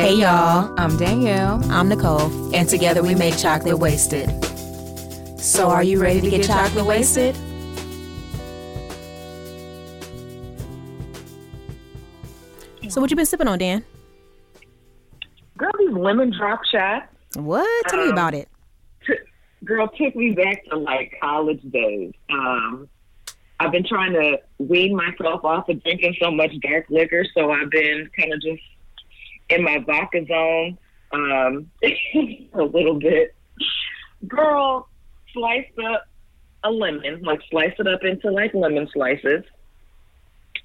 [0.00, 1.60] Hey y'all, I'm Danielle.
[1.70, 4.30] I'm Nicole, and together we make Chocolate Wasted.
[5.38, 7.36] So are you ready to get chocolate wasted?
[12.88, 13.84] So what you been sipping on, Dan?
[15.58, 17.06] Girl, these lemon drop shots.
[17.34, 17.86] What?
[17.88, 18.48] Tell me Um, about it.
[19.06, 19.14] T-
[19.64, 22.14] girl took me back to like college days.
[22.30, 22.88] Um,
[23.60, 27.70] I've been trying to wean myself off of drinking so much dark liquor, so I've
[27.70, 28.62] been kind of just
[29.50, 30.78] in my vodka zone
[31.12, 33.34] um, a little bit.
[34.26, 34.88] Girl,
[35.32, 36.06] sliced up
[36.62, 39.44] a lemon, like slice it up into like lemon slices.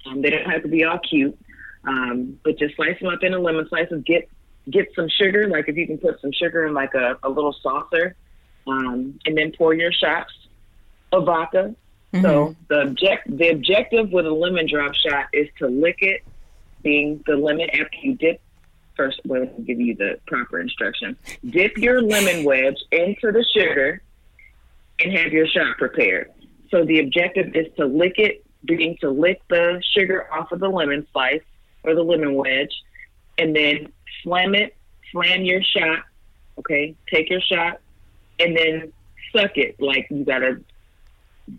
[0.06, 1.38] Um, they don't have to be all cute,
[1.84, 4.02] um, but just slice them up into lemon slices.
[4.04, 4.28] Get
[4.70, 7.54] get some sugar, like if you can put some sugar in like a, a little
[7.62, 8.14] saucer,
[8.66, 10.32] um, and then pour your shots
[11.12, 11.74] of vodka.
[12.22, 16.22] So the object the objective with a lemon drop shot is to lick it,
[16.82, 18.40] being the lemon after you dip.
[18.96, 21.16] First, well, let me give you the proper instruction.
[21.48, 24.00] Dip your lemon wedge into the sugar
[24.98, 26.32] and have your shot prepared.
[26.70, 30.68] So the objective is to lick it, being to lick the sugar off of the
[30.68, 31.42] lemon slice
[31.84, 32.74] or the lemon wedge,
[33.38, 34.74] and then slam it,
[35.12, 36.00] slam your shot.
[36.58, 37.80] Okay, take your shot,
[38.40, 38.92] and then
[39.34, 40.60] suck it like you gotta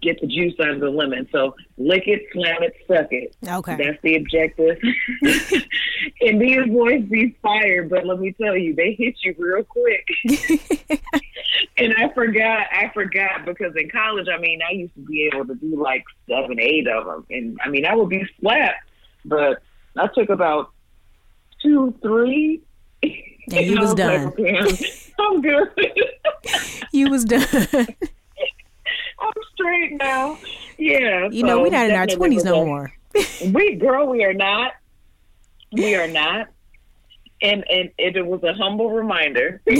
[0.01, 1.27] get the juice out of the lemon.
[1.31, 3.35] So lick it, slam it, suck it.
[3.47, 3.75] Okay.
[3.75, 4.77] That's the objective.
[6.21, 10.07] and these boys be fired, but let me tell you, they hit you real quick.
[11.77, 15.45] and I forgot, I forgot because in college, I mean, I used to be able
[15.47, 18.89] to do like seven, eight of them, and I mean, I would be slapped,
[19.25, 19.61] but
[19.95, 20.71] I took about
[21.61, 22.61] two, three.
[23.03, 23.13] And
[23.51, 24.33] you I was done.
[24.37, 24.77] I'm,
[25.19, 25.69] I'm good.
[26.91, 27.87] You was done.
[29.19, 30.37] I'm straight now.
[30.77, 31.27] Yeah.
[31.31, 32.93] you know, so we're not in our twenties no a- more.
[33.53, 34.73] We girl, we are not.
[35.71, 36.47] We are not.
[37.41, 39.61] And and it, was a humble reminder.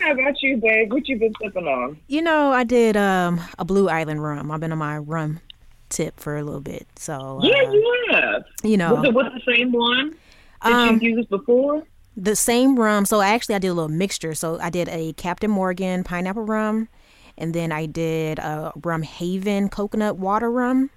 [0.00, 0.92] How about you, babe?
[0.92, 1.98] What you been sipping on?
[2.06, 4.50] You know, I did um, a Blue Island rum.
[4.50, 5.40] I've been on my rum
[5.88, 8.44] tip for a little bit, so uh, Yeah, you have.
[8.62, 10.14] you know, Was it with the same one
[10.62, 11.82] that Um, you used before?
[12.16, 13.04] The same rum.
[13.04, 14.34] So actually, I did a little mixture.
[14.34, 16.88] So I did a Captain Morgan pineapple rum,
[17.36, 20.90] and then I did a Rum Haven coconut water rum,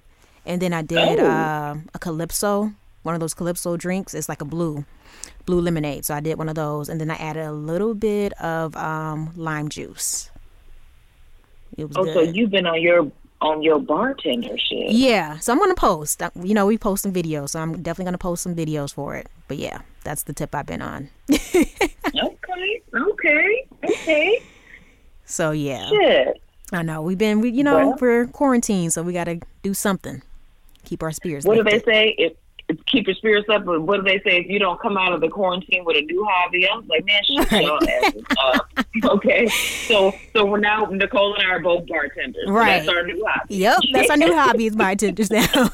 [0.46, 1.26] and then I did Oh.
[1.26, 2.72] uh, a Calypso,
[3.02, 4.14] one of those Calypso drinks.
[4.14, 4.84] It's like a blue,
[5.44, 6.04] blue lemonade.
[6.06, 9.32] So I did one of those, and then I added a little bit of um,
[9.36, 10.30] lime juice.
[11.76, 12.14] It was Oh, good.
[12.14, 14.90] so you've been on your on your bartender shit.
[14.92, 16.22] Yeah, so I'm gonna post.
[16.42, 19.28] You know, we post some videos, so I'm definitely gonna post some videos for it.
[19.48, 21.08] But yeah, that's the tip I've been on.
[22.12, 24.42] Okay, okay, okay.
[25.24, 26.40] So yeah, Shit.
[26.72, 30.22] I know we've been, we, you know, Well- we're quarantined, so we gotta do something,
[30.84, 31.46] keep our spirits.
[31.46, 32.14] What do they say?
[32.18, 32.32] If
[32.86, 33.64] keep your spirits up.
[33.64, 36.02] But what do they say if you don't come out of the quarantine with a
[36.02, 36.66] new hobby?
[36.68, 37.64] I was like, man, shut Right.
[37.64, 38.66] your asses up.
[39.04, 39.54] Okay,
[39.88, 42.42] so so we're now Nicole and I are both bartenders.
[42.46, 42.78] So Right.
[42.84, 43.54] that's our new hobby.
[43.56, 45.46] Yep, that's our new hobby is bartenders now.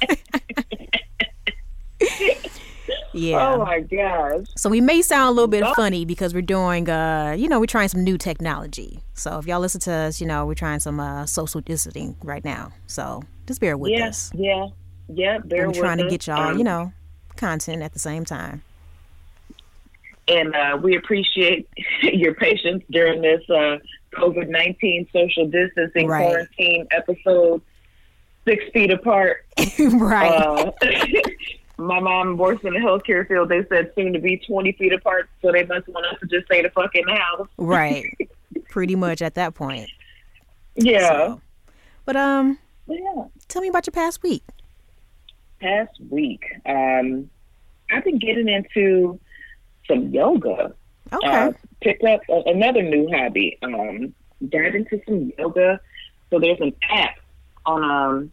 [3.15, 3.55] yeah.
[3.55, 4.47] Oh my gosh.
[4.57, 5.73] So we may sound a little bit Oh.
[5.75, 9.01] funny because we're doing, uh, you know, we're trying some new technology.
[9.15, 12.45] So if y'all listen to us, you know, we're trying some uh, social distancing right
[12.45, 12.73] now.
[12.87, 14.31] So just bear with Yeah, us.
[14.35, 14.67] yeah,
[15.09, 15.39] yeah.
[15.39, 16.93] Bear We're with trying to get y'all, Um, you know,
[17.37, 18.63] content at the same time.
[20.29, 21.69] and uh, we appreciate
[22.03, 23.79] your patience during this uh,
[24.15, 26.25] COVID nineteen social distancing Right.
[26.27, 27.63] quarantine episode.
[28.45, 29.45] Six feet apart.
[29.79, 30.31] right.
[30.33, 30.71] Uh,
[31.79, 33.49] my mom works in the healthcare field.
[33.49, 36.47] They said soon to be 20 feet apart, so they must want us to just
[36.47, 37.49] stay the fuck in the house.
[37.57, 38.05] right.
[38.69, 39.91] Pretty much at that point.
[40.77, 41.09] Yeah.
[41.09, 41.41] So.
[42.05, 43.25] But um, Yeah.
[43.49, 44.45] tell me about your past week.
[45.61, 47.31] Past week, um,
[47.91, 49.19] I've been getting into
[49.89, 50.75] some yoga.
[51.13, 51.27] Okay.
[51.27, 53.59] Uh, picked up a, another new hobby.
[53.63, 54.15] Um,
[54.51, 55.81] got into some yoga.
[56.31, 57.17] So there's an app
[57.65, 58.33] on um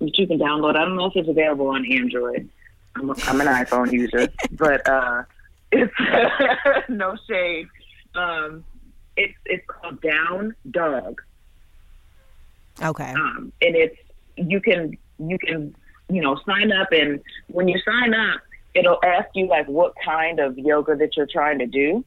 [0.00, 0.76] that you can download.
[0.76, 2.48] I don't know if it's available on Android.
[2.96, 5.22] I'm, a, I'm an iPhone user, but uh,
[5.70, 5.92] it's
[6.88, 7.68] no shade.
[8.14, 8.64] Um,
[9.16, 11.20] it's it's called Down Dog,
[12.82, 13.12] okay.
[13.12, 13.96] um, and it's
[14.36, 15.74] you can you can
[16.10, 18.40] you know sign up, and when you sign up,
[18.74, 22.04] it'll ask you like what kind of yoga that you're trying to do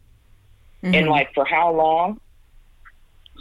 [0.81, 1.09] and Mhm.
[1.09, 2.19] like for how long.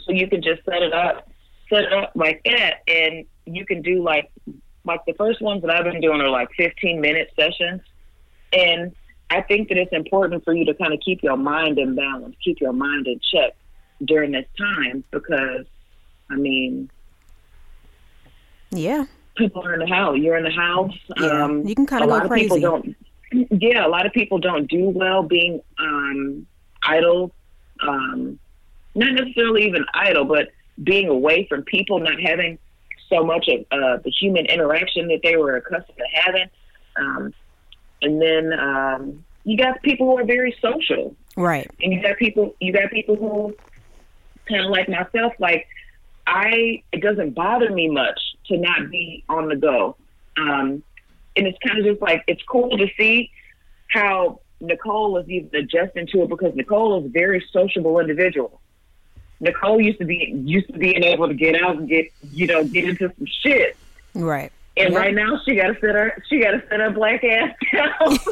[0.05, 1.29] So you can just set it up,
[1.69, 4.29] set it up like that, and you can do like
[4.85, 7.81] like the first ones that I've been doing are like 15 minute sessions,
[8.51, 8.93] and
[9.29, 12.35] I think that it's important for you to kind of keep your mind in balance,
[12.43, 13.53] keep your mind in check
[14.03, 15.65] during this time because,
[16.29, 16.89] I mean,
[18.71, 19.05] yeah.
[19.35, 20.17] People are in the house.
[20.17, 20.93] You're in the house.
[21.19, 22.61] Yeah, Um, you can go lot of people crazy.
[22.61, 22.95] don't.
[23.61, 26.45] yeah, a lot of people don't do well being um,
[26.83, 27.31] idle,
[27.81, 28.39] um,
[28.95, 30.49] not necessarily even idle, but
[30.83, 32.57] being away from people, not having
[33.09, 36.47] so much of uh, the human interaction that they were accustomed to having.
[36.95, 37.33] Um,
[38.01, 41.69] and then um, you got people who are very social, Right.
[41.81, 43.55] and you got people you got people who
[44.47, 45.33] kind of like myself.
[45.39, 45.67] Like
[46.27, 49.95] I, it doesn't bother me much to not be on the go,
[50.37, 50.83] um,
[51.35, 53.31] and it's kind of just like it's cool to see
[53.89, 58.59] how Nicole is even adjusting to it because Nicole is a very sociable individual.
[59.39, 62.63] Nicole used to be used to being able to get out and get you know
[62.63, 63.77] get into some shit.
[64.13, 64.51] Right.
[64.75, 67.55] And right now she got to sit her she got to sit her black ass
[67.71, 68.17] down.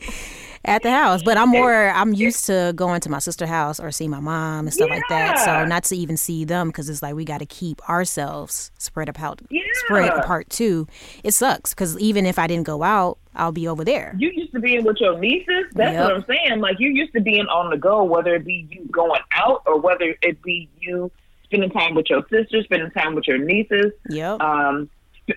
[0.68, 1.22] at the house.
[1.22, 4.66] But I'm more I'm used to going to my sister's house or see my mom
[4.66, 5.38] and stuff like that.
[5.40, 9.08] So not to even see them because it's like we got to keep ourselves spread
[9.08, 9.40] apart.
[9.50, 9.62] Yeah.
[9.86, 10.86] Spread apart too.
[11.24, 14.14] It sucks because even if I didn't go out, I'll be over there.
[14.18, 15.66] you used to being with your nieces.
[15.72, 16.04] That's Yep.
[16.04, 16.60] what I'm saying.
[16.60, 19.80] Like you used to being on the go, whether it be you going out or
[19.80, 21.10] whether it be you
[21.44, 23.92] spending time with your sisters, spending time with your nieces.
[24.10, 24.40] Yep.
[24.40, 24.90] Um,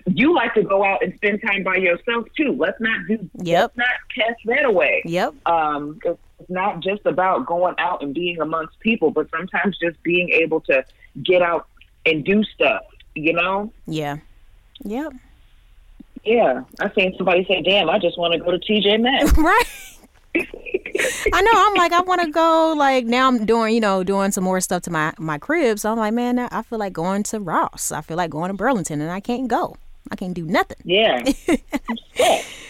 [0.06, 2.54] you like to go out and spend time by yourself too.
[2.58, 3.30] Let's not do.
[3.42, 3.72] Yep.
[3.76, 5.02] Let's not cast that away.
[5.04, 5.34] Yep.
[5.46, 10.30] Um, it's not just about going out and being amongst people, but sometimes just being
[10.30, 10.84] able to
[11.22, 11.68] get out
[12.06, 12.82] and do stuff.
[13.14, 13.72] You know.
[13.86, 14.18] Yeah.
[14.84, 15.12] Yep.
[16.24, 19.64] Yeah, I seen somebody say, "Damn, I just want to go to TJ Maxx." right.
[20.34, 21.50] I know.
[21.52, 22.74] I'm like, I want to go.
[22.76, 25.78] Like now, I'm doing, you know, doing some more stuff to my my crib.
[25.78, 27.90] So I'm like, man, I feel like going to Ross.
[27.90, 29.76] I feel like going to Burlington, and I can't go.
[30.10, 30.78] I can't do nothing.
[30.84, 31.22] Yeah.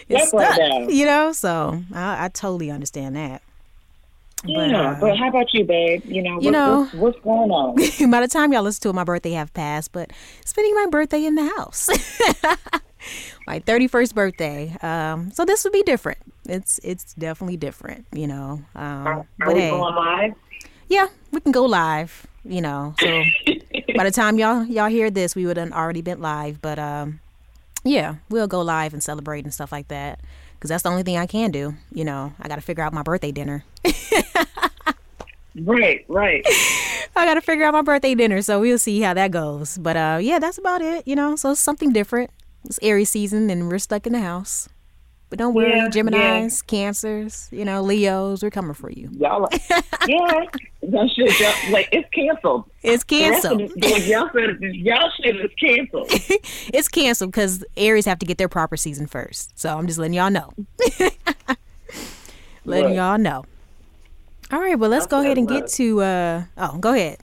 [0.08, 1.32] It's Stuck you know.
[1.32, 3.40] So I, I totally understand that.
[4.44, 6.05] Yeah, uh, but how about you, babe?
[6.05, 7.76] You know, you what, know- what's, what's going on?
[8.11, 9.93] By the time y'all listen to it, my birthday have passed.
[9.93, 10.11] But
[10.44, 11.88] spending my birthday in the house,
[13.46, 14.76] my thirty first birthday.
[14.82, 16.19] Um, so this would be different.
[16.49, 18.61] It's it's definitely different, you know.
[18.75, 20.34] Um, Are, are but we hey, going live?
[20.88, 22.26] yeah, we can go live.
[22.44, 23.22] You know, so
[23.96, 26.60] by the time y'all y'all hear this, we would have already been live.
[26.60, 27.20] But um,
[27.84, 30.20] yeah, we'll go live and celebrate and stuff like that.
[30.54, 31.74] Because that's the only thing I can do.
[31.92, 33.64] You know, I got to figure out my birthday dinner.
[35.54, 36.42] Right, right.
[37.16, 39.76] I got to figure out my birthday dinner, so we'll see how that goes.
[39.76, 41.06] But uh, yeah, that's about it.
[41.06, 42.30] You know, so it's something different.
[42.64, 44.70] It's Aries season, and we're stuck in the house.
[45.28, 49.10] But don't worry, Yeah, Gemini's, Cancers, you know, Leos, we're coming for you.
[49.12, 50.44] Y'all, are- yeah,
[50.82, 52.69] that shit, y'all, like it's canceled.
[52.82, 53.61] It's canceled.
[53.76, 56.08] y'all said, y'all shit is canceled.
[56.11, 59.58] it's canceled because Aries have to get their proper season first.
[59.58, 60.52] So I'm just letting y'all know.
[62.64, 63.44] letting y'all know.
[64.50, 66.02] All right, well, let's go ahead and get to.
[66.02, 67.19] uh Oh, go ahead.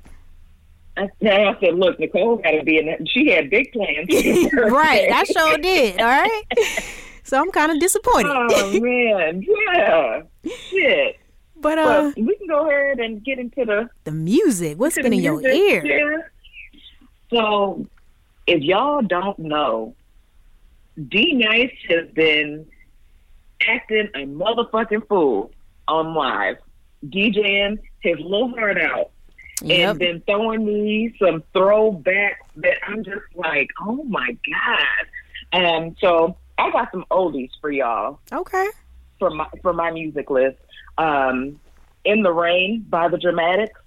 [0.98, 3.08] I, I said, look, Nicole got to be in that.
[3.08, 4.08] She had big plans.
[4.54, 6.00] right, I sure did.
[6.00, 6.44] All right.
[7.24, 8.32] So I'm kind of disappointed.
[8.32, 10.22] Oh man, yeah,
[10.70, 11.20] shit.
[11.62, 15.14] But uh, But we can go ahead and get into the the music, What's been
[15.14, 15.86] in your ear?
[15.86, 16.18] yeah.
[17.32, 17.86] So,
[18.48, 19.96] if y'all don't know,
[21.10, 22.66] D Nice has been
[23.68, 25.52] acting a motherfucking fool
[25.88, 26.58] on live,
[27.06, 29.12] DJing his little heart out,
[29.62, 29.90] Yep.
[29.92, 34.36] and then throwing me some throwbacks that I'm just like, oh my
[35.52, 35.62] god.
[35.62, 38.68] Um, so I got some oldies for y'all Okay.
[39.20, 40.58] for my for my music list.
[41.00, 41.60] Um,
[42.06, 43.79] In the Rain by the Dramatics.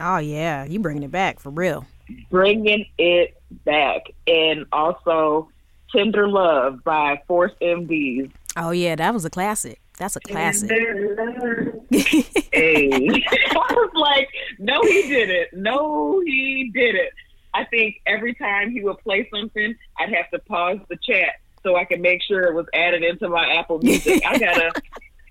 [0.00, 1.86] Oh yeah, you bringing it back for real.
[2.30, 5.48] bringing it back, and also
[5.94, 8.30] Tender Love by Force MDs.
[8.56, 9.80] Oh yeah, that was a classic.
[9.98, 10.70] That's a classic.
[11.90, 12.90] hey,
[13.52, 15.60] I was like, no, he didn't.
[15.60, 17.10] No, he didn't.
[17.52, 21.76] I think every time he would play something, I'd have to pause the chat so
[21.76, 24.24] I could make sure it was added into my Apple Music.
[24.24, 24.72] I gotta.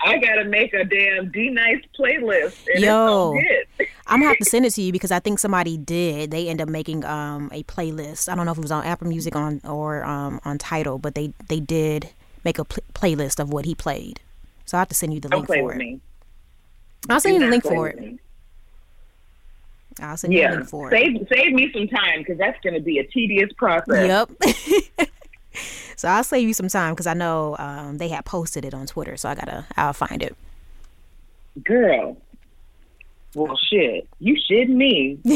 [0.02, 2.58] I gotta make a damn D Nice playlist.
[2.74, 3.40] And Yo.
[4.08, 6.32] I'm gonna have to send it to you because I think somebody did.
[6.32, 8.30] They end up making um a playlist.
[8.30, 11.16] I don't know if it was on Apple Music on or um on Tidal, but
[11.16, 12.10] they they did
[12.44, 14.22] make a pl- playlist of what he played.
[14.66, 15.78] So I have to send you the link for it.
[15.78, 16.00] me.
[17.10, 18.20] I'll send you the link for it.
[20.02, 20.92] I'll send you the link for it.
[20.92, 24.28] save save me some time because that's going to be a tedious process.
[24.40, 25.10] Yep.
[25.96, 28.86] so I'll save you some time because I know um, they had posted it on
[28.88, 29.18] Twitter.
[29.18, 30.36] So I gotta I'll find it.
[31.64, 32.18] Girl.
[33.36, 34.08] Well, shit.
[34.20, 35.20] You shitting me.
[35.24, 35.36] yeah.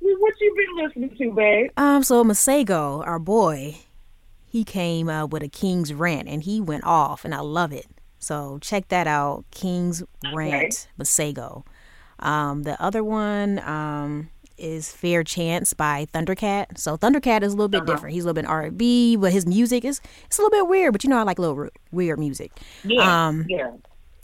[0.00, 1.70] What you been listening to, babe?
[1.76, 3.76] Um, so Masego, our boy,
[4.48, 7.86] he came uh, with a King's Rant and he went off, and I love it.
[8.18, 11.64] So check that out, King's Rant, Masego.
[12.18, 16.78] Um, the other one, um, is Fair Chance by Thundercat.
[16.78, 17.92] So Thundercat is a little bit Uh-huh.
[17.92, 18.14] different.
[18.14, 20.92] He's a little bit R&B, but his music is it's a little bit weird.
[20.92, 22.52] But you know, I like a little weird music.
[22.84, 23.70] Yeah, Um, yeah.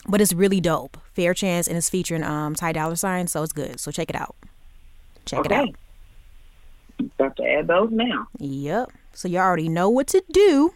[0.09, 0.97] but it's really dope.
[1.15, 3.81] Fair Chance, and it's featuring um Ty Dolla Sign, so it's good.
[3.81, 4.37] So check it out.
[5.25, 5.69] Check it out.
[5.69, 5.75] Okay.
[7.19, 8.27] Got to add those now.
[8.39, 8.91] Yep.
[9.13, 10.75] So you already know what to do.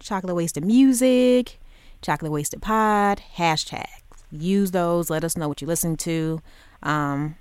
[0.00, 1.58] Chocolate Wasted Music,
[2.02, 3.86] Chocolate Wasted Pod, hashtags.
[4.30, 5.10] Use those.
[5.10, 6.40] Let us know what you listen to.
[6.82, 7.36] Um,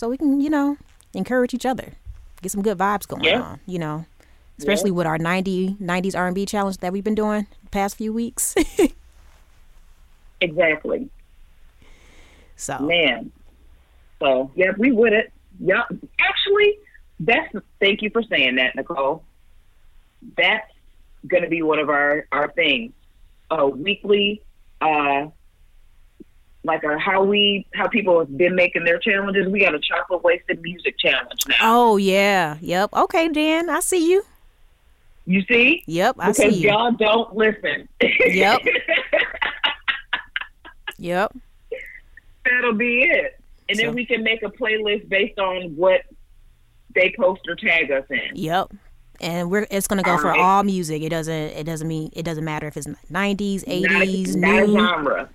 [0.00, 0.78] so we can, you know,
[1.12, 1.92] encourage each other.
[2.40, 3.42] Get some good vibes going Yeah.
[3.42, 4.06] on, you know.
[4.58, 8.54] Especially with our 90, 90s R&B challenge that we've been doing the past few weeks.
[10.42, 11.10] Exactly.
[12.56, 13.30] so, Man.
[14.20, 15.30] So yeah, we would it.
[15.60, 15.84] Yep.
[16.18, 16.78] Actually,
[17.20, 19.22] that's thank you for saying that, Nicole.
[20.38, 20.70] That's
[21.26, 22.92] gonna be one of our, our things.
[23.50, 24.40] A weekly
[24.80, 25.26] uh
[26.64, 29.48] like a how we how people have been making their challenges.
[29.48, 31.56] We got a chocolate wasted music challenge now.
[31.60, 32.56] oh yeah.
[32.60, 32.92] Yep.
[32.92, 34.22] Okay, Dan, I see you.
[35.26, 35.82] You see?
[35.86, 36.70] Yep, I because see you.
[36.70, 37.88] y'all don't listen.
[38.00, 38.60] Yep.
[40.98, 41.34] Yep.
[42.44, 43.38] That'll be it.
[43.68, 46.02] And So- then we can make a playlist based on what
[46.94, 48.32] they post or tag us in.
[48.34, 48.72] Yep.
[49.20, 50.40] And we're it's gonna go for Alright.
[50.40, 51.02] all music.
[51.02, 54.72] It doesn't it doesn't mean it doesn't matter if it's nineties, eighties, new.
[54.72, 55.28] genre.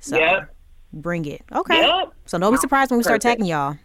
[0.00, 0.54] So Yep.
[0.92, 1.42] Bring it.
[1.52, 1.80] Okay.
[1.80, 2.12] Yep.
[2.26, 3.40] So don't be surprised when we start Perfect.
[3.40, 3.76] tagging y'all.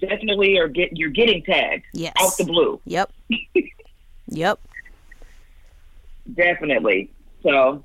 [0.00, 2.14] Definitely are get you're getting tagged Yes.
[2.18, 2.80] out the blue.
[2.86, 3.12] Yep.
[4.28, 4.58] yep.
[6.34, 7.10] Definitely.
[7.42, 7.82] So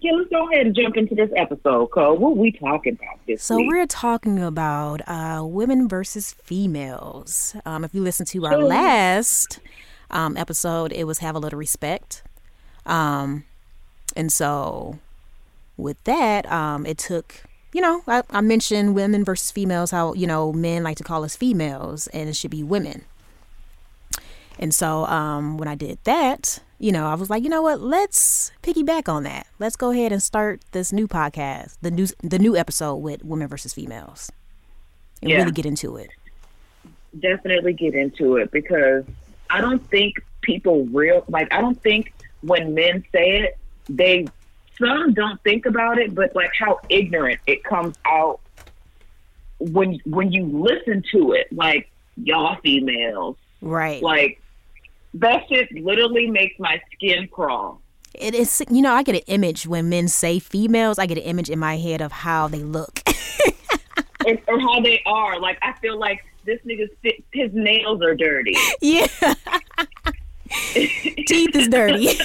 [0.00, 2.16] yeah, let's go ahead and jump into this episode, Cole.
[2.18, 3.66] What we talking about this So week?
[3.68, 7.56] we're talking about uh, women versus females.
[7.64, 9.60] Um, if you listen to our last
[10.10, 12.22] um, episode, it was have a little respect.
[12.84, 13.44] Um,
[14.14, 14.98] and so
[15.76, 17.42] with that, um, it took.
[17.72, 19.90] You know, I, I mentioned women versus females.
[19.90, 23.04] How you know men like to call us females, and it should be women.
[24.58, 27.80] And so um, when I did that, you know, I was like, you know what?
[27.80, 29.46] Let's piggyback on that.
[29.58, 33.48] Let's go ahead and start this new podcast, the new the new episode with women
[33.48, 34.30] versus females,
[35.20, 35.38] and Yeah.
[35.38, 36.08] really get into it.
[37.18, 39.04] definitely get into it because
[39.50, 44.26] I don't think people real like I don't think when men say it, they
[44.78, 48.40] some don't think about it, but like how ignorant it comes out
[49.58, 54.02] when when you listen to it, like y'all females, Right.
[54.02, 54.40] like
[55.14, 57.80] that shit literally makes my skin crawl.
[58.14, 58.62] It is.
[58.70, 60.98] You know, I get an image when men say females.
[60.98, 63.00] I get an image in my head of how they look.
[64.26, 65.38] or, or how they are.
[65.40, 66.90] Like I feel like this nigga's
[67.32, 68.54] his nails are dirty.
[68.80, 69.06] yeah.
[70.74, 72.08] Teeth is dirty.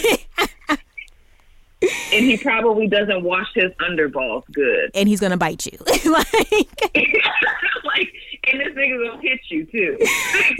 [1.81, 4.91] and he probably doesn't wash his underballs good.
[4.93, 5.77] and he's gonna bite you.
[6.05, 6.31] like
[7.83, 8.13] like,
[8.51, 9.97] and this nigga gonna hit you too.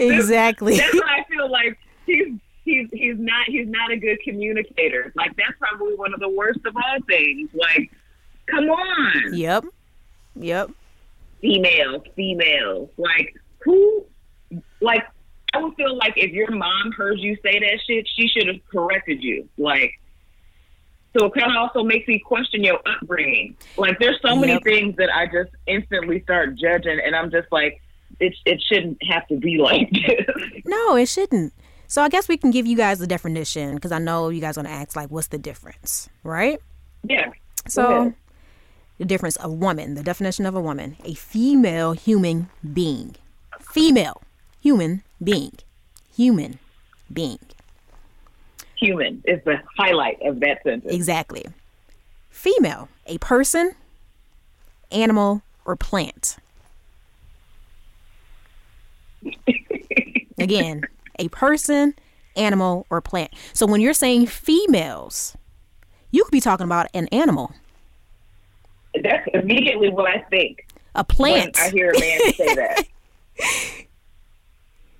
[0.00, 0.76] exactly.
[0.76, 2.28] That's why I feel like he's
[2.64, 5.12] he's he's not he's not a good communicator.
[5.14, 7.50] Like that's probably one of the worst of all things.
[7.54, 7.90] Like,
[8.46, 9.64] come on, Yep.
[10.36, 10.70] Yep.
[11.40, 12.90] Female, female.
[12.96, 14.06] Like who?
[14.80, 15.04] Like
[15.54, 18.60] I would feel like if your mom heard you say that shit, she should have
[18.70, 19.48] corrected you.
[19.56, 19.92] Like.
[21.16, 23.56] So it kind of also makes me question your upbringing.
[23.76, 24.62] Like, there's so many Yep.
[24.64, 27.80] things that I just instantly start judging, and I'm just like,
[28.20, 30.62] it it shouldn't have to be like this.
[30.64, 31.52] No, it shouldn't.
[31.86, 34.56] So I guess we can give you guys the definition because I know you guys
[34.56, 36.58] are gonna ask like, what's the difference, right?
[37.04, 37.30] yeah.
[37.68, 38.14] So ahead.
[38.98, 43.16] the difference of woman, the definition of a woman, a female human being,
[43.60, 44.22] female
[44.60, 45.52] human being,
[46.14, 46.58] human
[47.12, 47.38] being.
[48.82, 50.92] Human is the highlight of that sentence.
[50.92, 51.46] Exactly.
[52.30, 53.76] Female, a person,
[54.90, 56.38] animal, or plant.
[60.38, 60.82] Again,
[61.18, 61.94] a person,
[62.34, 63.30] animal, or plant.
[63.52, 65.36] So when you're saying females,
[66.10, 67.52] you could be talking about an animal,
[69.00, 71.58] That's immediately what I think a when plant.
[71.60, 72.84] I hear a man say that.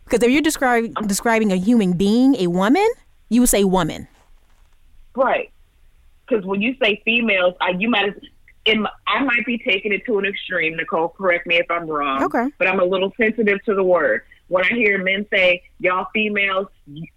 [0.04, 2.86] Because if you're describing describing a human being, a woman,
[3.32, 4.06] you would say woman.
[5.16, 5.50] Right.
[6.26, 8.14] Because when you say females, I, you might
[8.64, 10.76] in I might be taking it to an extreme.
[10.76, 12.22] Nicole, correct me if I'm wrong.
[12.24, 12.48] Okay.
[12.58, 14.22] But I'm a little sensitive to the word.
[14.48, 16.66] When I hear men say y'all females,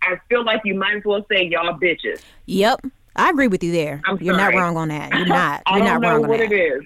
[0.01, 2.22] I feel like you might as well say y'all bitches.
[2.45, 2.86] Yep,
[3.17, 4.01] I agree with you there.
[4.05, 5.13] I'm you're not wrong on that.
[5.13, 5.62] You're not.
[5.65, 6.84] I You're don't not know wrong what it is.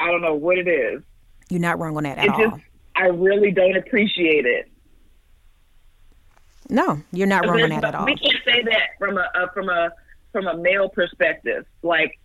[0.00, 1.02] I don't know what it is.
[1.50, 2.38] You're not wrong on that at It all.
[2.50, 2.62] just
[2.96, 4.71] I really don't appreciate it.
[6.68, 8.06] No, you're not wrong on that at all.
[8.06, 9.90] We can't say that from a, a from a
[10.32, 11.66] from a male perspective.
[11.82, 12.18] Like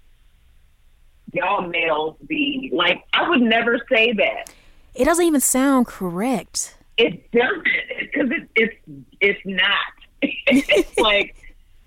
[1.34, 4.54] y'all males be like I would never say that.
[4.96, 6.78] It doesn't even sound correct.
[6.98, 7.64] It doesn't
[8.00, 8.76] because it, it's
[9.22, 9.76] it's not.
[10.22, 11.36] it's like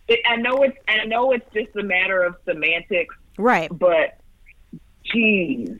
[0.08, 3.70] it, I know it's I know it's just a matter of semantics, Right.
[3.76, 4.18] but
[5.04, 5.78] geez,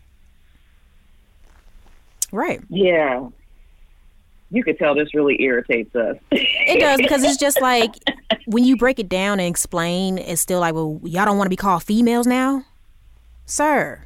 [2.33, 2.61] Right.
[2.69, 3.29] yeah,
[4.51, 6.17] you could tell this really irritates us.
[6.71, 7.95] It does because it's just like
[8.47, 11.51] when you break it down and explain, it's still like, well, y'all don't want to
[11.51, 12.65] be called females now,
[13.47, 14.05] sir.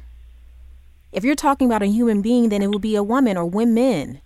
[1.11, 4.19] If you're talking about a human being, then it would be a woman or women.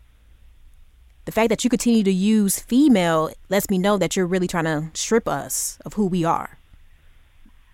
[1.25, 4.63] The fact that you continue to use female lets me know that you're really trying
[4.63, 6.57] to strip us of who we are.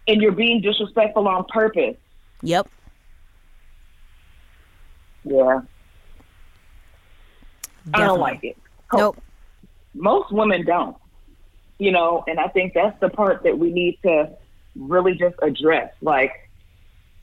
[0.07, 1.95] and you're being disrespectful on purpose.
[2.43, 2.67] Yep.
[5.23, 5.61] Yeah,
[7.93, 8.55] I don't like it.
[8.93, 9.17] Nope.
[9.95, 10.97] Most women don't
[11.79, 14.29] you know and i think that's the part that we need to
[14.75, 15.91] really just address.
[16.01, 16.49] Like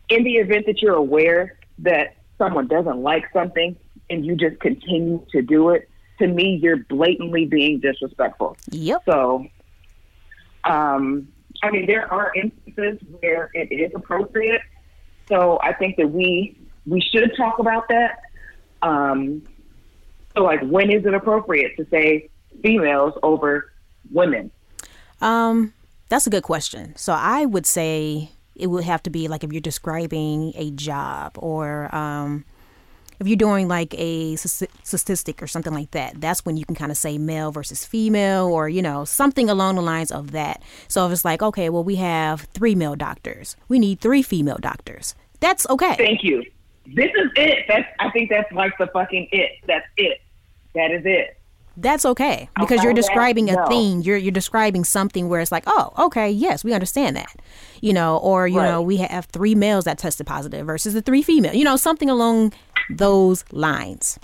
[0.08, 3.76] in the event that you're aware that someone doesn't like something
[4.10, 5.88] and you just continue to do it
[6.18, 8.56] to me you're blatantly being disrespectful.
[8.70, 9.02] Yep.
[9.04, 9.46] so
[10.64, 11.28] um
[11.62, 14.62] i mean there are instances where it is appropriate.
[15.28, 18.20] So i think that we we should talk about that.
[18.82, 19.42] Um
[20.36, 22.30] so like when is it appropriate to say
[22.62, 23.72] females over
[24.10, 24.50] women
[25.20, 25.72] Um,
[26.08, 26.94] that's a good question.
[26.96, 31.32] So I would say it would have to be like if you're describing a job
[31.38, 32.44] or um,
[33.18, 36.20] if you're doing like a statistic or something like that.
[36.20, 39.76] That's when you can kind of say male versus female or you know something along
[39.76, 40.62] the lines of that.
[40.88, 44.58] So if it's like okay, well we have three male doctors, we need three female
[44.60, 45.14] doctors.
[45.40, 45.96] That's okay.
[45.96, 46.44] thank you
[46.86, 50.20] this is it that's i think that's like the fucking it that's it
[50.74, 51.38] that is it
[51.76, 53.66] That's okay because you're describing a no.
[53.66, 54.02] thing.
[54.02, 57.34] You're you're describing something where it's like, oh, okay, yes, we understand that,
[57.80, 61.22] you know, or you know, we have three males that tested positive versus the three
[61.22, 62.52] female, you know, something along
[62.90, 64.18] those lines.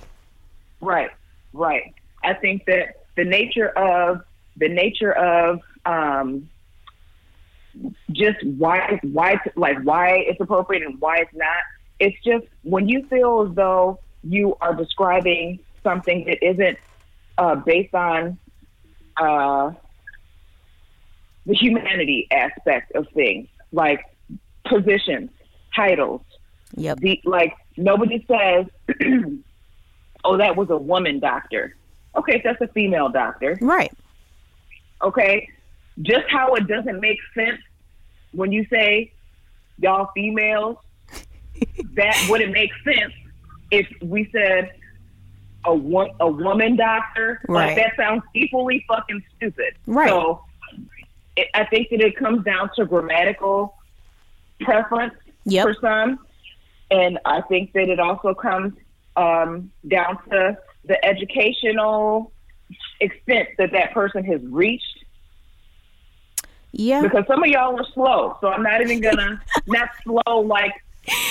[0.81, 1.11] Right,
[1.53, 1.95] right.
[2.23, 4.23] I think that the nature of
[4.57, 6.49] the nature of um,
[8.13, 11.63] just why why like why it's appropriate and why it's not.
[11.99, 16.79] It's just when you feel as though you are describing something that isn't
[17.39, 18.37] uh, based on
[19.17, 19.73] uh,
[21.47, 24.05] the humanity aspect of things, like
[24.67, 25.31] positions,
[25.75, 26.21] titles,
[26.77, 26.99] Yep.
[26.99, 28.67] the like nobody says
[30.25, 31.75] oh that was a woman doctor
[32.15, 33.91] okay that's a female doctor Right.
[35.03, 35.49] okay
[36.03, 37.59] just how it doesn't make sense
[38.33, 39.13] when you say
[39.79, 40.77] y'all females
[41.95, 43.15] that wouldn't make sense
[43.71, 44.71] if we said
[45.73, 47.67] a a woman doctor Right.
[47.69, 50.09] like that sounds equally fucking stupid Right.
[50.09, 50.43] so
[51.37, 53.75] it, i think that it comes down to grammatical
[54.61, 55.65] preference Yep.
[55.67, 56.19] for some.
[56.91, 58.75] And I think that it also comes
[59.17, 62.33] um, down to the educational
[63.01, 65.05] extent that that person has reached.
[66.73, 67.01] Yeah.
[67.03, 70.73] Because some of y'all are slow, so I'm not even gonna not slow like.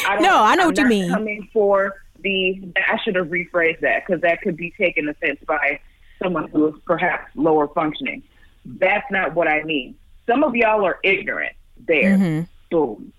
[0.08, 1.10] I don't, No, I know I'm what you mean.
[1.12, 5.80] Coming for the, I should have rephrased that because that could be taken offense by
[6.21, 8.23] someone who is perhaps lower functioning.
[8.65, 9.95] That's not what I mean.
[10.25, 11.53] Some of y'all are ignorant.
[11.88, 12.47] There, Mhm.
[12.71, 13.13] boom,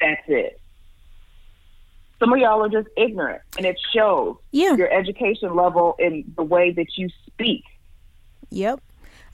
[0.00, 0.60] that's it.
[2.20, 4.76] Some of y'all are just ignorant, and it shows Yeah.
[4.76, 7.64] your education level in the way that you speak.
[8.50, 8.80] Yep.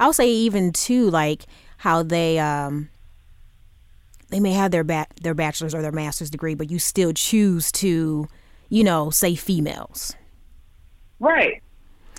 [0.00, 1.44] I'll say even too, like
[1.76, 2.88] how they um
[4.30, 7.70] they may have their ba- their bachelor's or their master's degree, but you still choose
[7.72, 8.26] to,
[8.70, 10.14] you know, say females.
[11.18, 11.62] Right.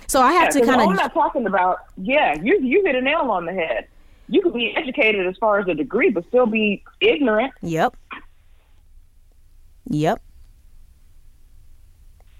[0.06, 1.78] So I have Yeah, to kind I'm not talking about.
[1.96, 3.88] Yeah, you you hit a nail on the head.
[4.28, 7.52] You could be educated as far as a degree, but still be ignorant.
[7.62, 7.96] Yep.
[9.88, 10.22] Yep.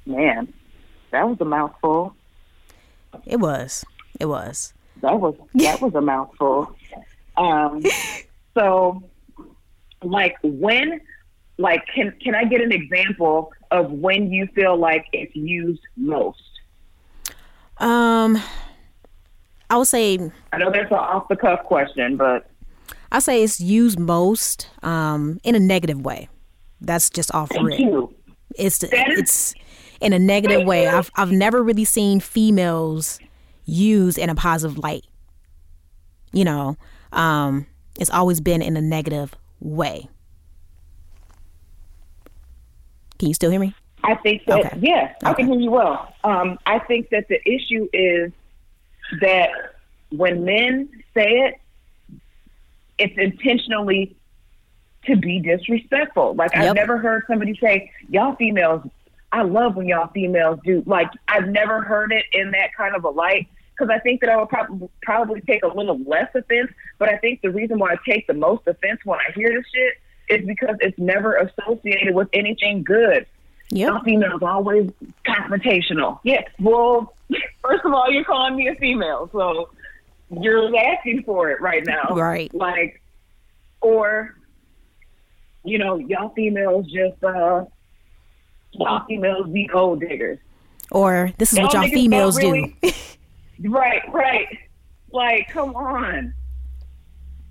[0.06, 0.52] Man,
[1.10, 2.14] that was a mouthful.
[3.26, 3.84] It was.
[4.20, 4.72] It was.
[5.00, 6.76] That was that was a mouthful.
[7.34, 7.82] Um,
[8.52, 9.02] so,
[10.02, 11.00] like when,
[11.62, 16.42] like, can can I get an example of when you feel like it's used most?
[17.78, 18.40] Um
[19.70, 20.18] I would say
[20.52, 22.48] I know that's an off the cuff question, but
[23.10, 26.28] I say it's used most um in a negative way.
[26.80, 27.78] That's just off thank rip.
[27.78, 28.14] you.
[28.56, 29.54] It's is- it's
[30.00, 30.86] in a negative way.
[30.88, 33.18] I've I've never really seen females
[33.64, 35.04] used in a positive light.
[36.32, 36.76] You know,
[37.12, 37.66] um,
[38.00, 40.08] it's always been in a negative way.
[43.22, 43.72] Can you still hear me?
[44.02, 44.78] I think that Okay.
[44.80, 46.12] yeah, I can hear you well.
[46.24, 48.32] Um, I think that the issue is
[49.20, 49.50] that
[50.10, 51.60] when men say it,
[52.98, 54.16] it's intentionally
[55.06, 56.34] to be disrespectful.
[56.34, 58.82] Like I've never heard somebody say, "Y'all females
[59.30, 63.04] I love when y'all females do like I've never heard it in that kind of
[63.04, 66.72] a light because I think that I would probably probably take a little less offense.
[66.98, 69.64] But I think the reason why I take the most offense when I hear this
[69.72, 69.94] shit
[70.28, 73.26] is because it's never associated with anything good.
[73.70, 73.88] Yep.
[73.88, 74.90] Some females always
[75.26, 76.20] confrontational.
[76.24, 76.42] Yeah.
[76.60, 77.14] Well,
[77.62, 79.70] first of all, you're calling me a female, so
[80.30, 82.14] you're asking for it right now.
[82.14, 82.52] Right.
[82.54, 83.00] Like,
[83.80, 84.36] or,
[85.64, 87.64] you know, y'all females just, uh,
[88.72, 90.38] y'all females be gold diggers.
[90.90, 92.90] Or this is what Y'all y'all females really- do.
[93.64, 94.48] Right, right.
[95.12, 96.34] Like, come on.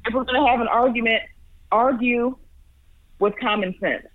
[0.05, 1.21] If we're gonna have an argument,
[1.71, 2.35] argue
[3.21, 4.05] with common sense.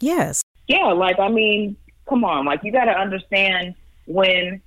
[0.00, 0.42] yes.
[0.68, 1.76] Yeah, like I mean,
[2.08, 3.74] come on, like you got to understand
[4.06, 4.62] when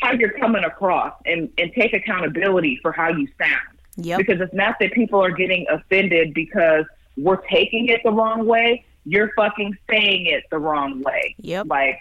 [0.00, 3.78] how you're coming across and and take accountability for how you sound.
[3.96, 4.18] Yep.
[4.18, 6.84] Because it's not that people are getting offended because
[7.16, 8.84] we're taking it the wrong way.
[9.04, 11.34] You're fucking saying it the wrong way.
[11.38, 11.66] Yep.
[11.68, 11.98] Like,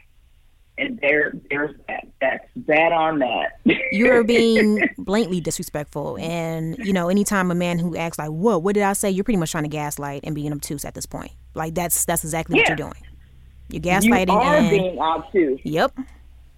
[0.79, 2.07] and there, there's that.
[2.21, 3.59] That's that on that.
[3.91, 6.17] You're being blatantly disrespectful.
[6.17, 9.09] And, you know, anytime a man who acts like, whoa, what did I say?
[9.09, 11.31] You're pretty much trying to gaslight and being obtuse at this point.
[11.55, 12.93] Like, that's that's exactly what you're doing.
[13.69, 14.69] You're gaslighting you are and.
[14.69, 15.59] being obtuse.
[15.63, 15.97] Yep.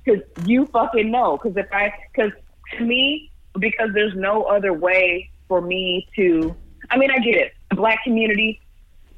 [0.03, 1.38] because you fucking know.
[1.38, 2.31] Because if I, because
[2.77, 6.55] to me, because there's no other way for me to.
[6.89, 7.53] I mean, I get it.
[7.69, 8.62] The black community,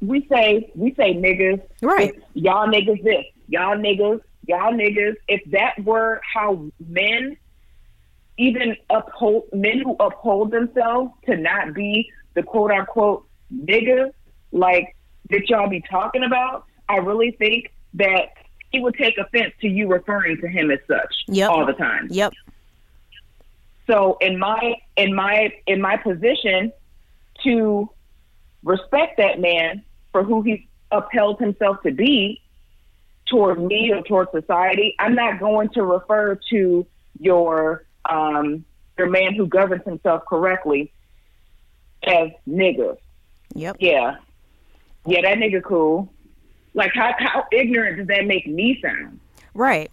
[0.00, 2.14] we say we say niggas, Right.
[2.34, 5.14] Y'all niggas this, y'all niggas, y'all niggas.
[5.28, 7.36] If that were how men,
[8.38, 14.12] even uphold men who uphold themselves to not be the quote unquote niggas
[14.52, 14.96] like
[15.30, 18.28] that y'all be talking about, I really think that
[18.70, 21.50] he would take offense to you referring to him as such Yep.
[21.50, 22.08] all the time.
[22.10, 22.32] Yep.
[23.86, 26.72] So in my in my in my position
[27.44, 27.88] to
[28.62, 32.40] respect that man for who he upheld himself to be
[33.34, 36.86] toward me or toward society, I'm not going to refer to
[37.18, 38.64] your um
[38.96, 40.92] your man who governs himself correctly
[42.06, 42.96] as nigger.
[43.54, 43.76] Yep.
[43.80, 44.16] Yeah.
[45.06, 46.12] Yeah, that nigga cool.
[46.74, 49.20] Like how how ignorant does that make me sound?
[49.52, 49.90] Right.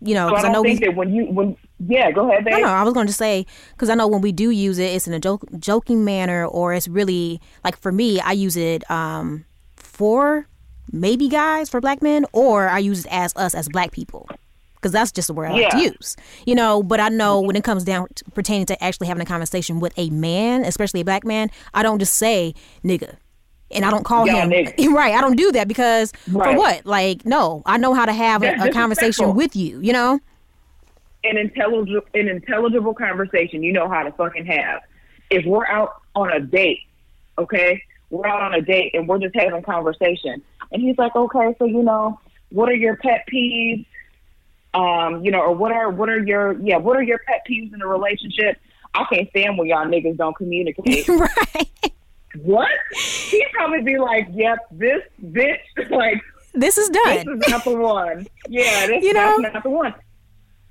[0.00, 0.74] You know, So I because I, know we.
[0.76, 2.54] that when you when yeah, go ahead, babe.
[2.54, 4.94] No, no, I was going to say because I know when we do use it,
[4.94, 8.88] it's in a joke, joking manner, or it's really like for me, I use it
[8.90, 9.44] um,
[9.76, 10.46] for
[10.92, 14.28] maybe guys for black men, or I use it as us as black people
[14.76, 16.16] because that's just the word I like to use.
[16.46, 19.26] You know, but I know when it comes down to pertaining to actually having a
[19.26, 23.16] conversation with a man, especially a black man, I don't just say nigga.
[23.72, 24.88] And I don't call Yeah, him nigga.
[24.94, 25.12] right.
[25.14, 26.86] I don't do that because for what?
[26.86, 29.80] Like, no, I know how to have a, a conversation with you.
[29.80, 30.20] You know,
[31.24, 34.82] an intelligible an intelligible conversation you know how to fucking have.
[35.30, 36.80] If we're out on a date,
[37.38, 40.42] okay, we're out on a date and we're just having conversation,
[40.72, 42.18] and he's like, okay, so you know,
[42.50, 43.86] what are your pet peeves?
[44.74, 47.72] Um, you know, or what are what are your yeah, what are your pet peeves
[47.72, 48.58] in a relationship?
[48.94, 51.08] I can't stand when y'all niggas don't communicate.
[51.08, 51.68] right?
[52.42, 52.68] what?
[53.30, 55.58] He'd probably be like, yep, this bitch,
[55.90, 56.20] like
[56.54, 57.16] This is done.
[57.16, 58.26] this is not the one.
[58.48, 59.36] Yeah, this You know?
[59.36, 59.94] not the one.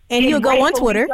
[0.09, 1.07] and he'll go on Twitter.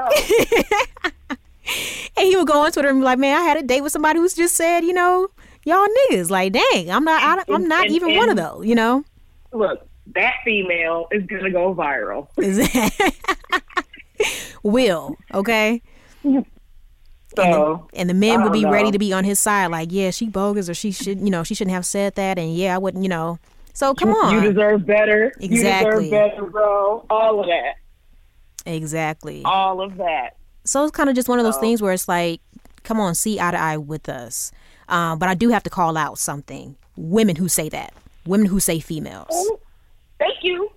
[2.18, 3.94] And he would go on Twitter and be like, "Man, I had a date with
[3.94, 5.30] somebody who's just said, you know,
[5.66, 6.30] y'all niggas.
[6.30, 8.66] Like, dang, I'm not, I, I'm not And- even one of those.
[8.66, 9.04] You know,
[9.52, 12.28] look, that female is gonna go viral.
[12.38, 12.60] Is
[14.64, 15.82] will okay."
[17.36, 20.12] So And the men would be don't ready to be on his side, like, yeah,
[20.12, 22.78] she bogus, or she should, you know, she shouldn't have said that, and yeah, I
[22.78, 23.40] wouldn't, you know.
[23.74, 25.32] So come on, you deserve better.
[25.40, 26.06] Exactly.
[26.06, 27.06] You deserve better, bro.
[27.10, 27.76] All of that.
[28.66, 29.44] exactly.
[29.46, 30.36] All of that.
[30.66, 32.42] so it's kind of just one of those things where it's like,
[32.84, 34.52] come on, see eye to eye with us.
[34.92, 37.94] Um, but I do have to call out something: women who say that,
[38.26, 39.50] women who say females.
[40.20, 40.70] Thank you.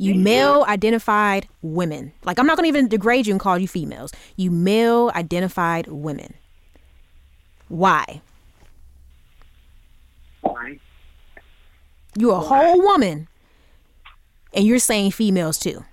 [0.00, 2.12] You male identified women.
[2.24, 4.12] Like I'm not gonna even degrade you and call you females.
[4.36, 6.34] You male identified women.
[7.66, 8.20] Why?
[10.40, 10.78] Fine.
[12.16, 13.26] You're a whole woman,
[14.54, 15.84] and you're saying females too.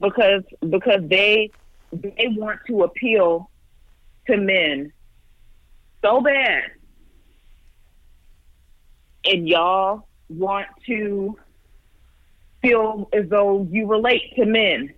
[0.00, 1.50] Because because they
[1.92, 3.50] they want to appeal
[4.28, 4.92] to men
[6.02, 6.62] so bad.
[9.24, 11.36] And y'all want to
[12.62, 14.94] feel as though you relate to men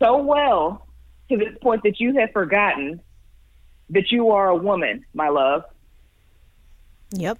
[0.00, 0.86] so well
[1.28, 3.00] to this point that you have forgotten
[3.90, 5.64] that you are a woman, my love.
[7.10, 7.38] Yep.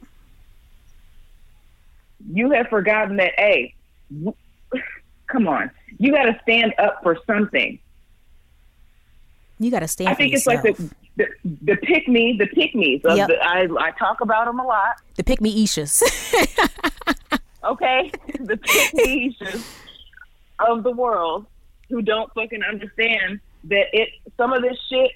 [2.32, 3.74] You have forgotten that, hey,
[4.12, 4.34] w-
[5.26, 7.78] come on, you got to stand up for something.
[9.58, 10.64] You got to stand I for think it's yourself.
[10.64, 11.26] like the the,
[11.62, 13.00] the pick me, the pick me's.
[13.04, 13.28] of Yep.
[13.28, 14.96] the- I I talk about them a lot.
[15.16, 16.02] the pick me Ishas.
[17.64, 18.10] okay?
[18.40, 19.66] The technicians
[20.58, 21.46] of the world
[21.88, 25.10] who don't fucking understand that it some of this shit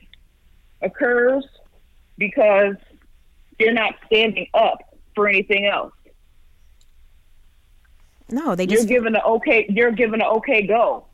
[0.83, 1.45] occurs
[2.17, 2.77] because
[3.59, 4.79] they're not standing up
[5.15, 5.93] for anything else.
[8.31, 9.67] No, they just You're given an okay.
[9.69, 11.07] You're given an okay go.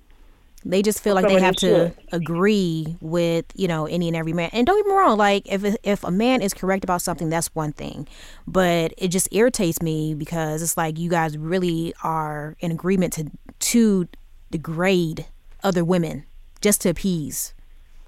[0.71, 4.51] They just feel like they have to agree with you know any and every man.
[4.53, 7.55] And don't get me wrong, like if if a man is correct about something, that's
[7.55, 8.07] one thing,
[8.47, 13.31] but it just irritates me because it's like you guys really are in agreement to
[13.59, 14.09] to
[14.51, 15.27] degrade
[15.63, 16.25] other women
[16.61, 17.55] just to appease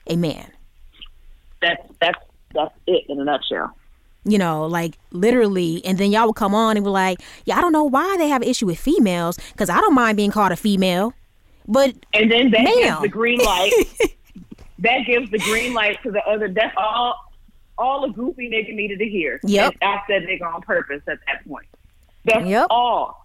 [0.07, 0.51] a man.
[1.63, 2.19] That's that's
[2.55, 3.77] that's it in a nutshell.
[4.25, 7.61] you know, like literally, and then y'all would come on and be like, "Yeah, I
[7.61, 10.53] don't know why they have an issue with females, because I don't mind being called
[10.53, 11.15] a female,
[11.69, 12.75] but And then that Ma'am.
[12.77, 13.73] gives the green light.
[14.81, 16.49] that gives the green light to the other.
[16.49, 17.15] That's all.
[17.81, 19.39] All a goofy nigga needed to hear.
[19.45, 19.77] Yep.
[19.81, 21.67] And I said nigga on purpose at that point.
[22.25, 22.67] That's Yep.
[22.71, 23.25] all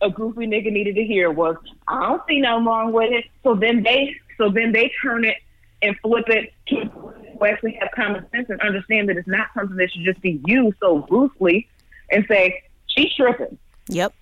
[0.00, 1.56] a goofy nigga needed to hear was
[1.88, 3.24] I don't see nothing wrong with it.
[3.42, 5.36] So then they so then they turn it
[5.82, 7.12] and flip it to
[7.44, 10.76] actually have common sense and understand that it's not something that should just be used
[10.80, 11.68] so loosely
[12.10, 13.58] and say she's tripping.
[13.88, 14.14] yep,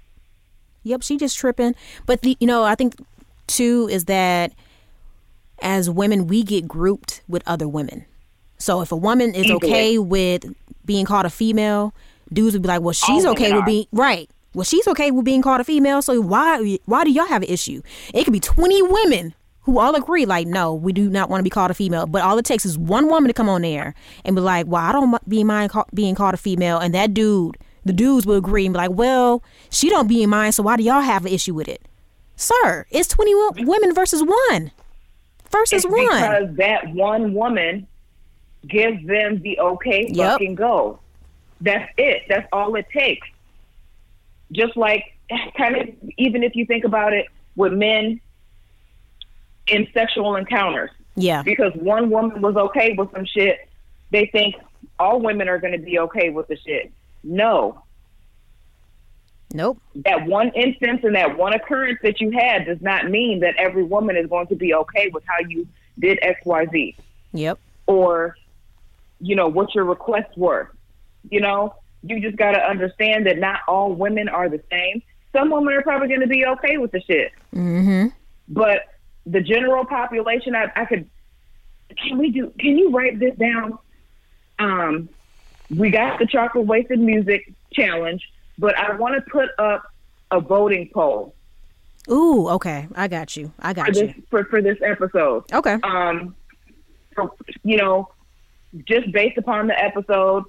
[0.83, 1.75] yep, she just tripping.
[2.07, 2.95] But the, you know, I think
[3.53, 4.53] too is that
[5.61, 8.05] as women, we get grouped with other women.
[8.59, 10.45] So if a woman is okay with
[10.85, 11.95] being called a female,
[12.33, 15.25] dudes would be like, "Well, she's All okay with being right." Well, she's okay with
[15.25, 16.03] being called a female.
[16.03, 17.83] So why why do y'all have an issue?
[18.12, 21.45] It could be twenty women who all agree, like, no, we do not want to
[21.45, 22.07] be called a female.
[22.07, 24.83] But all it takes is one woman to come on there and be like, well,
[24.83, 28.37] I don't be mind ca- being called a female, and that dude, the dudes will
[28.37, 31.25] agree and be like, well, she don't be in mind, so why do y'all have
[31.27, 31.81] an issue with it,
[32.43, 32.87] sir?
[32.91, 34.71] It's twenty women versus one
[35.51, 36.07] versus It's one.
[36.07, 37.87] because that one woman
[38.67, 40.33] gives them the okay Yep.
[40.33, 40.99] fucking go.
[41.61, 42.23] That's it.
[42.29, 43.27] That's all it takes.
[44.53, 45.05] Just like
[45.57, 47.27] kind of even if you think about it
[47.57, 48.21] with men
[49.69, 53.69] in sexual encounters, Yeah, because one woman was okay with some shit,
[54.11, 54.57] they think
[54.99, 56.93] all women are going to be okay with the shit.
[57.23, 57.83] No,
[59.53, 59.79] nope.
[59.95, 63.83] that one instance and that one occurrence that you had does not mean that every
[63.85, 65.67] woman is going to be okay with how you
[65.99, 66.97] did X, Y, Z
[67.33, 67.59] Yep.
[67.87, 68.37] or
[69.21, 70.71] you know what your requests were
[71.31, 75.51] you know you just got to understand that not all women are the same some
[75.51, 78.09] women are probably going to be okay with the shit Mm-hmm.
[78.49, 78.83] but
[79.27, 81.09] the general population I, I could
[81.97, 83.79] can we do can you write this down
[84.59, 85.09] um
[85.71, 89.83] we got the chocolate wasted music challenge but i want to put up
[90.31, 91.35] a voting poll
[92.11, 92.88] Ooh, okay.
[92.97, 93.53] I got you.
[93.61, 94.23] I for got this you.
[94.29, 95.79] for, for this episode Okay.
[95.85, 96.35] um,
[97.15, 97.31] for,
[97.62, 98.09] you know,
[98.88, 100.43] just based upon the episode,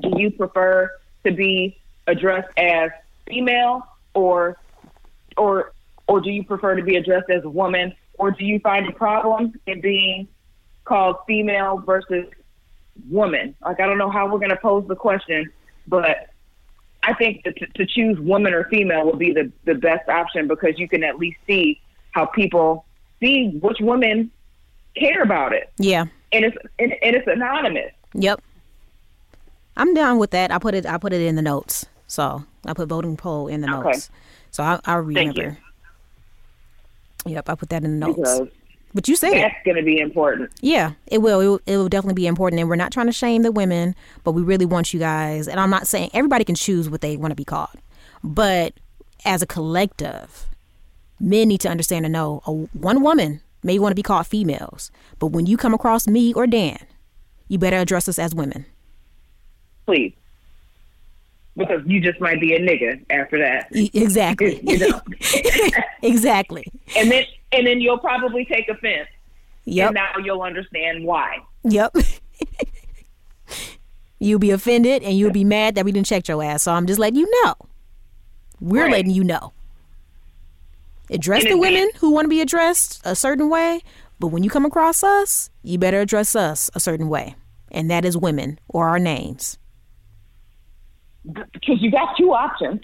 [0.00, 0.90] do you prefer
[1.24, 2.90] to be addressed as
[3.28, 4.56] female or
[5.36, 5.72] or
[6.08, 8.92] or do you prefer to be addressed as a woman or do you find a
[8.92, 10.26] problem in being
[10.84, 12.26] called female versus
[13.08, 13.54] woman?
[13.64, 15.52] Like I don't know how we're going to pose the question,
[15.86, 16.30] but
[17.08, 20.78] I think to, to choose woman or female would be the, the best option because
[20.78, 21.80] you can at least see
[22.12, 22.84] how people
[23.18, 24.30] see which women
[24.94, 26.04] care about it, Yeah.
[26.32, 27.92] and it's and, and it's anonymous.
[28.12, 28.42] Yep.
[29.78, 30.50] I'm down with that.
[30.52, 30.84] I put it.
[30.84, 31.86] I put it in the notes.
[32.08, 33.88] So I put voting poll in the Okay.
[33.88, 34.10] notes.
[34.50, 35.42] So I, I Thank you.
[35.44, 35.58] remember.
[37.24, 38.16] Yep, I put that in the notes.
[38.18, 38.48] Because
[38.98, 40.50] But you said that's going to be important.
[40.60, 41.38] Yeah, it will.
[41.38, 41.60] It will.
[41.66, 42.58] It will definitely be important.
[42.58, 45.46] And we're not trying to shame the women, but we really want you guys.
[45.46, 47.76] And I'm not saying everybody can choose what they want to be called,
[48.24, 48.74] but
[49.24, 50.46] as a collective,
[51.20, 54.90] men need to understand and know a, one woman may want to be called females,
[55.20, 56.78] but when you come across me or Dan,
[57.46, 58.66] you better address us as women.
[59.86, 60.12] Please.
[61.56, 63.68] Because you just might be a nigga after that.
[63.70, 64.60] Exactly.
[64.64, 65.00] you know.
[66.02, 66.66] exactly.
[66.96, 69.08] and then and then you'll probably take offense.
[69.64, 69.88] Yep.
[69.88, 71.38] And now you'll understand why.
[71.64, 71.96] Yep.
[74.18, 76.64] you'll be offended and you'll be mad that we didn't check your ass.
[76.64, 77.54] So I'm just letting you know.
[78.60, 78.92] We're Right.
[78.92, 79.52] letting you know.
[81.10, 83.80] Address the women who want to be addressed a certain way,
[84.20, 87.34] but when you come across us, you better address us a certain way.
[87.70, 89.58] And that is women or our names.
[91.24, 92.80] Because you got two options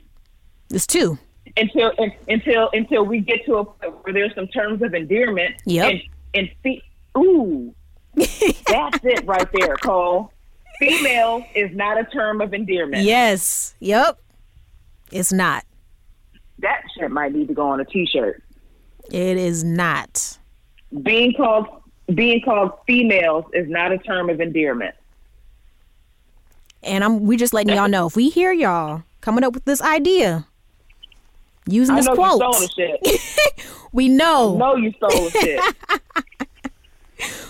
[0.70, 1.18] It's two.
[1.56, 1.92] Until
[2.28, 5.54] until until we get to a point where there's some terms of endearment.
[5.66, 5.90] Yep.
[5.92, 6.02] And,
[6.34, 6.82] and fe-
[7.16, 7.74] ooh,
[8.14, 10.32] that's it right there, Cole.
[10.78, 13.04] Female is not a term of endearment.
[13.04, 13.74] Yes.
[13.80, 14.18] Yep.
[15.12, 15.64] It's not.
[16.58, 18.42] That shit might need to go on a T-shirt.
[19.10, 20.38] It is not.
[21.02, 21.66] Being called
[22.14, 24.94] being called females is not a term of endearment.
[26.82, 29.80] And I'm we just letting y'all know if we hear y'all coming up with this
[29.80, 30.46] idea
[31.68, 32.40] using I this know quote.
[32.40, 33.18] you stole the
[33.59, 33.66] shit.
[33.92, 35.61] we know, know you stole shit.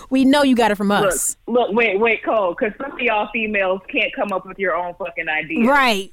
[0.09, 1.35] we know you got it from us.
[1.47, 4.93] look, wait, wait, Cole, because some of y'all females can't come up with your own
[4.95, 5.67] fucking idea.
[5.67, 6.11] Right.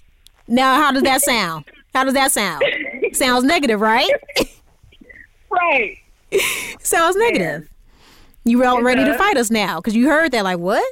[0.49, 1.65] Now, how does that sound?
[1.95, 2.65] How does that sound?
[3.13, 4.11] Sounds negative, right?
[5.51, 5.99] Right.
[6.81, 7.69] Sounds negative.
[8.45, 9.81] You were all It ready to fight us now?
[9.81, 10.83] Because you heard that, like, what?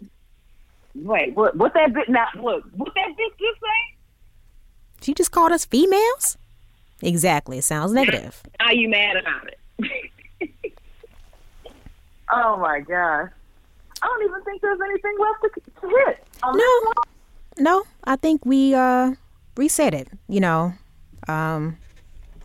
[0.95, 1.57] Wait, what?
[1.57, 2.11] What that bitch?
[2.11, 3.97] Now, look, what that bitch just say?
[5.01, 6.37] She just called us females?
[7.03, 7.59] Exactly.
[7.59, 8.43] It sounds negative.
[8.61, 9.59] Are you mad about it?
[12.33, 13.31] oh my gosh!
[14.03, 16.25] I don't even think there's anything left to, to hit.
[16.43, 16.93] on this No.
[17.59, 19.15] No, I think we uh
[19.57, 20.09] reset it.
[20.29, 20.73] You know,
[21.29, 21.77] um,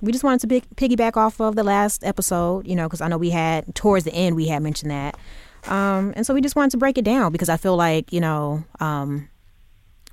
[0.01, 2.67] we just wanted to big, piggyback off of the last episode.
[2.67, 5.15] You know, because I know we had towards the end we had mentioned that,
[5.67, 8.19] um, and so we just wanted to break it down because I feel like you
[8.19, 9.29] know, um,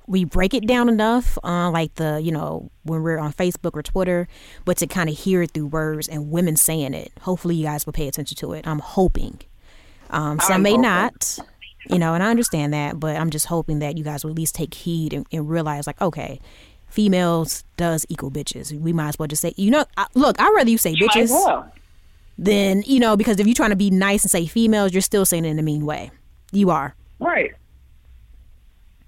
[0.07, 3.81] we break it down enough on like the you know when we're on Facebook or
[3.81, 4.27] Twitter,
[4.65, 7.11] but to kind of hear it through words and women saying it.
[7.21, 8.67] Hopefully, you guys will pay attention to it.
[8.67, 9.39] I'm hoping.
[10.09, 10.81] Um, some I'm may hoping.
[10.81, 11.39] not,
[11.89, 14.37] you know, and I understand that, but I'm just hoping that you guys will at
[14.37, 16.39] least take heed and, and realize, like, okay,
[16.87, 18.77] females does equal bitches.
[18.79, 21.29] We might as well just say, you know, I, look, I'd rather you say bitches
[21.29, 21.71] well.
[22.37, 25.25] than, you know, because if you're trying to be nice and say females, you're still
[25.25, 26.11] saying it in a mean way.
[26.51, 26.93] You are.
[27.19, 27.53] Right.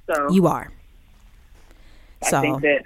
[0.09, 0.71] So You are.
[2.33, 2.85] I think that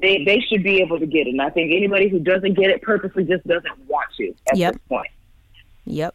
[0.00, 1.30] they they should be able to get it.
[1.30, 4.72] And I think anybody who doesn't get it purposely just doesn't want to at Yep.
[4.74, 5.08] this point.
[5.84, 6.14] yep.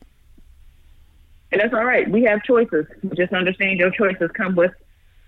[1.51, 2.09] And that's all right.
[2.09, 2.85] We have choices.
[3.15, 4.71] Just understand your choices come with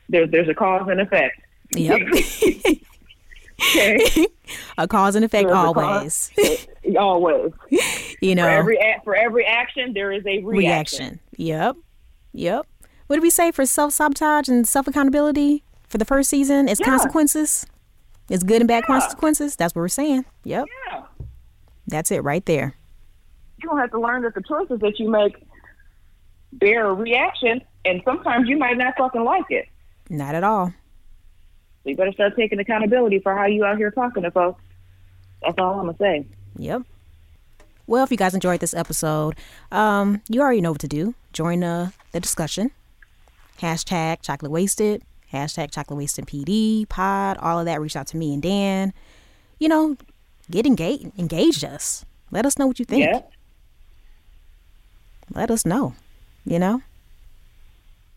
[0.09, 1.39] there's there's a cause and effect.
[1.75, 2.01] Yep.
[3.57, 4.27] Okay.
[4.77, 6.29] a cause and effect There's always.
[6.99, 7.51] Always.
[8.21, 10.49] you know, For every for every action there is a reaction.
[10.57, 11.19] reaction.
[11.37, 11.75] Yep.
[12.33, 12.67] Yep.
[13.07, 15.63] What did we say for self sabotage and self accountability
[15.95, 16.67] for the first season?
[16.67, 16.87] It's Yeah.
[16.87, 17.65] consequences.
[18.27, 18.99] It's good and bad Yeah.
[18.99, 19.55] consequences.
[19.55, 20.25] That's what we're saying.
[20.43, 20.65] Yep.
[20.91, 21.03] Yeah.
[21.87, 22.75] That's it right there.
[23.61, 25.41] You don't have to learn that the choices that you make
[26.51, 29.69] bear a reaction and sometimes you might not fucking like it.
[30.09, 30.73] Not at all.
[31.83, 34.61] So you better start taking accountability for how you out here talking to folks.
[35.43, 36.27] That's all I'm gonna say.
[36.57, 36.81] Yep.
[37.87, 39.35] Well, if you guys enjoyed this episode,
[39.71, 41.13] um, you already know what to do.
[41.31, 42.71] Join uh, the discussion.
[43.59, 45.03] Hashtag chocolate wasted.
[45.33, 47.37] Hashtag chocolate wasted PD pod.
[47.37, 47.81] All of that.
[47.81, 48.93] Reach out to me and Dan.
[49.59, 49.97] You know,
[50.49, 51.11] get engaged.
[51.17, 52.05] Engage us.
[52.31, 53.05] Let us know what you think.
[53.05, 53.21] Yeah.
[55.33, 55.93] Let us know.
[56.45, 56.81] You know.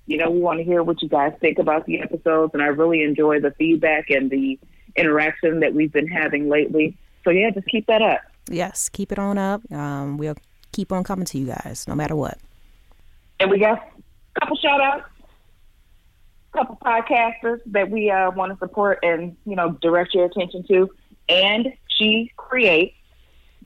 [0.06, 2.66] You know, we want to hear what you guys think about the episodes, and I
[2.66, 4.58] really enjoy the feedback and the
[4.96, 6.96] interaction that we've been having lately.
[7.24, 8.20] So yeah, just keep that up.
[8.48, 8.88] Yes.
[8.88, 9.70] Keep it on up.
[9.70, 10.36] Um, we'll
[10.72, 12.38] keep on coming to you guys, no matter what.
[13.40, 13.78] And we got
[14.36, 15.04] a couple shout outs,
[16.58, 20.90] couple podcasters that we uh, want to support and, you know, direct your attention to.
[21.28, 22.94] And she creates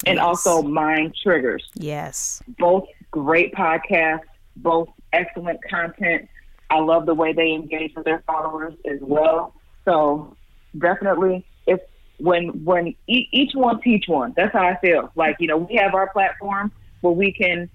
[0.07, 0.25] and Yes.
[0.25, 1.65] also Mind Triggers.
[1.75, 2.43] Yes.
[2.59, 4.21] Both great podcasts,
[4.57, 6.29] both excellent content.
[6.71, 9.55] I love the way they engage with their followers as well.
[9.85, 10.37] So
[10.79, 11.81] definitely, if
[12.19, 15.11] when when e- each one teach one, that's how I feel.
[15.15, 17.69] Like you know, we have our platform where we can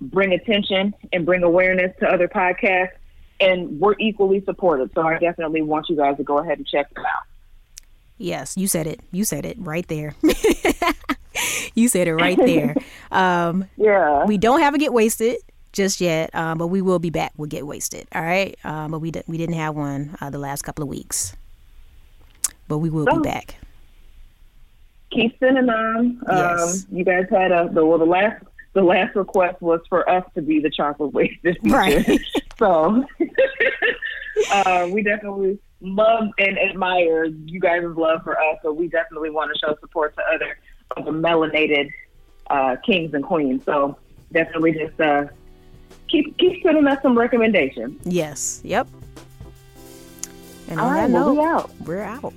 [0.00, 2.90] bring attention and bring awareness to other podcasts,
[3.40, 4.90] and we're equally supported.
[4.94, 7.22] So I definitely want you guys to go ahead and check them out.
[8.18, 9.00] Yes, you said it.
[9.12, 10.14] You said it right there.
[11.74, 12.74] you said it right there.
[13.10, 14.26] Um, Yeah.
[14.26, 15.36] we don't have a get wasted
[15.72, 18.06] just yet, um, but we will be back We'll get wasted.
[18.14, 20.88] All right, um, but we di- we didn't have one uh, the last couple of
[20.90, 21.34] weeks,
[22.68, 23.20] but we will Oh.
[23.20, 23.54] be back.
[25.10, 26.20] keep sending them.
[26.30, 26.84] Yes.
[26.84, 30.24] Um, you guys had a the well the last the last request was for us
[30.34, 31.56] to be the chocolate wasted.
[31.64, 32.06] Right.
[32.58, 33.04] so
[34.52, 38.58] uh, we definitely love and admire you guys' love for us.
[38.62, 40.58] So we definitely want to show support to other
[40.96, 41.90] of the melanated
[42.50, 43.64] uh, kings and queens.
[43.64, 43.96] So
[44.32, 45.26] definitely just uh,
[46.08, 48.00] keep keep sending us some recommendations.
[48.04, 48.60] Yes.
[48.64, 48.88] Yep.
[50.68, 51.70] And All on right, that note, we out.
[51.86, 52.34] we're out.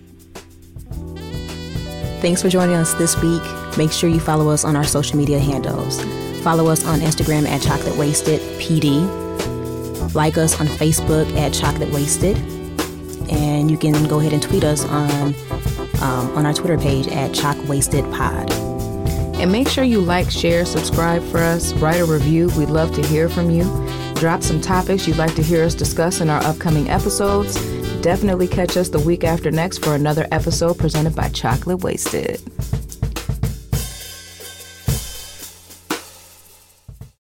[2.22, 3.42] Thanks for joining us this week.
[3.78, 6.02] Make sure you follow us on our social media handles.
[6.44, 9.31] Follow us on Instagram at Chocolate Wasted PD.
[10.14, 12.38] Like us on Facebook at Chocolate Wasted.
[13.30, 15.34] And you can go ahead and tweet us on
[16.02, 18.52] um, on our Twitter page at Choc Wasted Pod.
[19.42, 22.50] And make sure you like, share, subscribe for us, write a review.
[22.58, 23.64] We'd love to hear from you.
[24.16, 27.56] Drop some topics you'd like to hear us discuss in our upcoming episodes.
[28.02, 32.42] Definitely catch us the week after next for another episode presented by Chocolate Wasted.